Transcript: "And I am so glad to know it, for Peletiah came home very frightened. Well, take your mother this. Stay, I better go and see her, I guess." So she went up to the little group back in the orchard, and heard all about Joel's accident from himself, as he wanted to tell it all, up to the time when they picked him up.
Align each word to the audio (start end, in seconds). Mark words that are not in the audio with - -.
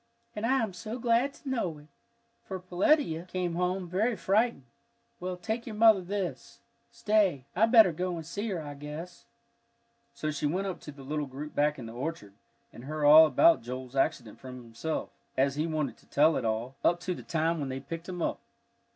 "And 0.35 0.47
I 0.47 0.63
am 0.63 0.73
so 0.73 0.97
glad 0.97 1.31
to 1.35 1.47
know 1.47 1.77
it, 1.77 1.85
for 2.43 2.59
Peletiah 2.59 3.27
came 3.27 3.53
home 3.53 3.87
very 3.87 4.15
frightened. 4.15 4.63
Well, 5.19 5.37
take 5.37 5.67
your 5.67 5.75
mother 5.75 6.01
this. 6.01 6.59
Stay, 6.91 7.45
I 7.55 7.67
better 7.67 7.91
go 7.91 8.15
and 8.15 8.25
see 8.25 8.47
her, 8.49 8.59
I 8.59 8.73
guess." 8.73 9.25
So 10.15 10.31
she 10.31 10.47
went 10.47 10.65
up 10.65 10.79
to 10.79 10.91
the 10.91 11.03
little 11.03 11.27
group 11.27 11.53
back 11.53 11.77
in 11.77 11.85
the 11.85 11.93
orchard, 11.93 12.33
and 12.73 12.85
heard 12.85 13.05
all 13.05 13.27
about 13.27 13.61
Joel's 13.61 13.95
accident 13.95 14.39
from 14.39 14.63
himself, 14.63 15.11
as 15.37 15.53
he 15.53 15.67
wanted 15.67 15.97
to 15.97 16.07
tell 16.07 16.35
it 16.35 16.45
all, 16.45 16.73
up 16.83 16.99
to 17.01 17.13
the 17.13 17.21
time 17.21 17.59
when 17.59 17.69
they 17.69 17.79
picked 17.79 18.09
him 18.09 18.23
up. 18.23 18.39